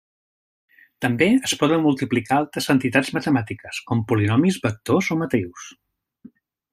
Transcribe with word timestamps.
També 1.05 1.27
es 1.49 1.53
poden 1.63 1.83
multiplicar 1.83 2.39
altres 2.43 2.69
entitats 2.75 3.13
matemàtiques, 3.19 3.81
com 3.91 4.01
polinomis, 4.13 4.61
vectors 4.67 5.11
o 5.17 5.23
matrius. 5.25 5.69